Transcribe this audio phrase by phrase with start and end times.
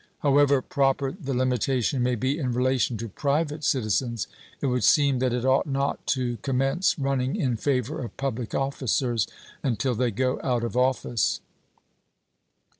[0.21, 4.25] However proper the limitation may be in relation to private citizens,
[4.59, 9.27] it would seem that it ought not to commence running in favor of public officers
[9.61, 11.39] until they go out of office.